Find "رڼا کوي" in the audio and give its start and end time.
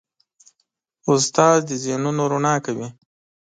2.31-2.87